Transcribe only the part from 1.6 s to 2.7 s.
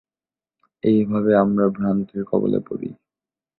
ভ্রান্তির কবলে